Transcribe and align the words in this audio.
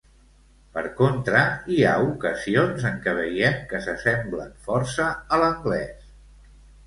Per 0.77 0.81
contra, 0.99 1.41
hi 1.73 1.77
ha 1.89 1.91
ocasions 2.05 2.87
en 2.91 2.97
què 3.03 3.13
veiem 3.19 3.61
que 3.73 3.81
s'assemblen 3.87 4.57
força 4.69 5.11
a 5.37 5.39
l'anglès. 5.43 6.11